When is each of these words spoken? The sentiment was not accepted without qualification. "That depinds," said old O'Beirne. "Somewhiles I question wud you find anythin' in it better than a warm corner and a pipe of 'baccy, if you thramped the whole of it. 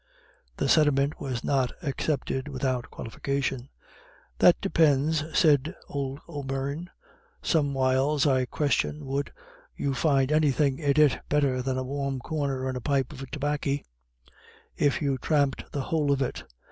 The 0.57 0.67
sentiment 0.67 1.19
was 1.21 1.43
not 1.43 1.73
accepted 1.83 2.47
without 2.47 2.89
qualification. 2.89 3.69
"That 4.39 4.59
depinds," 4.59 5.23
said 5.37 5.75
old 5.87 6.21
O'Beirne. 6.27 6.89
"Somewhiles 7.43 8.25
I 8.25 8.45
question 8.45 9.05
wud 9.05 9.31
you 9.75 9.93
find 9.93 10.31
anythin' 10.31 10.79
in 10.79 10.99
it 10.99 11.19
better 11.29 11.61
than 11.61 11.77
a 11.77 11.83
warm 11.83 12.17
corner 12.19 12.67
and 12.67 12.75
a 12.77 12.81
pipe 12.81 13.13
of 13.13 13.23
'baccy, 13.39 13.85
if 14.75 15.03
you 15.03 15.19
thramped 15.19 15.71
the 15.71 15.81
whole 15.81 16.11
of 16.11 16.23
it. 16.23 16.51